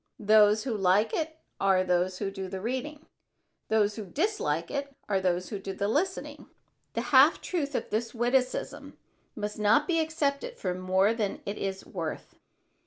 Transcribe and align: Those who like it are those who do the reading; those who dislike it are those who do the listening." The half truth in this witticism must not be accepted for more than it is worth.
Those 0.17 0.63
who 0.63 0.75
like 0.75 1.13
it 1.13 1.37
are 1.59 1.83
those 1.83 2.17
who 2.17 2.31
do 2.31 2.47
the 2.49 2.59
reading; 2.59 3.05
those 3.67 3.97
who 3.97 4.05
dislike 4.07 4.71
it 4.71 4.95
are 5.07 5.21
those 5.21 5.49
who 5.49 5.59
do 5.59 5.73
the 5.73 5.87
listening." 5.87 6.47
The 6.93 7.01
half 7.13 7.39
truth 7.39 7.75
in 7.75 7.85
this 7.91 8.11
witticism 8.15 8.97
must 9.35 9.59
not 9.59 9.85
be 9.87 9.99
accepted 9.99 10.57
for 10.57 10.73
more 10.73 11.13
than 11.13 11.43
it 11.45 11.59
is 11.59 11.85
worth. 11.85 12.33